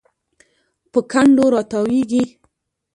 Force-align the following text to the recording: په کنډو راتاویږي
په 0.91 0.99
کنډو 1.11 1.45
راتاویږي 1.55 2.23